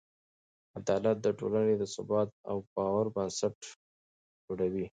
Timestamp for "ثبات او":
1.93-2.57